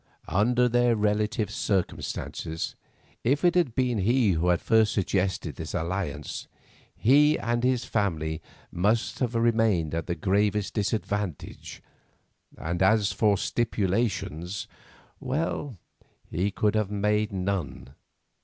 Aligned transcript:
Under 0.33 0.67
their 0.67 0.95
relative 0.95 1.51
circumstances, 1.51 2.75
if 3.23 3.45
it 3.45 3.53
had 3.53 3.75
been 3.75 3.99
he 3.99 4.31
who 4.31 4.57
first 4.57 4.93
suggested 4.93 5.57
this 5.57 5.75
alliance, 5.75 6.47
he 6.97 7.37
and 7.37 7.63
his 7.63 7.85
family 7.85 8.41
must 8.71 9.19
have 9.19 9.35
remained 9.35 9.93
at 9.93 10.07
the 10.07 10.15
gravest 10.15 10.73
disadvantage, 10.73 11.83
and 12.57 12.81
as 12.81 13.11
for 13.11 13.37
stipulations, 13.37 14.67
well, 15.19 15.77
he 16.31 16.49
could 16.49 16.73
have 16.73 16.89
made 16.89 17.31
none. 17.31 17.93